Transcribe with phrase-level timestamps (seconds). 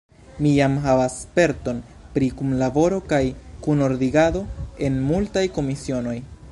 [0.43, 1.83] Mi jam havas sperton
[2.15, 3.23] pri kunlaboro kaj
[3.67, 4.45] kunordigado
[4.89, 6.19] en multaj komisionoj.